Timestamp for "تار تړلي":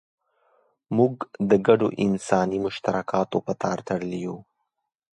3.61-4.19